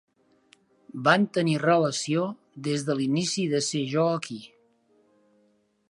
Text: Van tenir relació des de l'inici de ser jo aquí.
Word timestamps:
Van 1.07 1.27
tenir 1.37 1.53
relació 1.63 2.23
des 2.69 2.87
de 2.89 2.97
l'inici 3.01 3.47
de 3.53 3.63
ser 3.69 3.83
jo 3.93 4.11
aquí. 4.17 4.41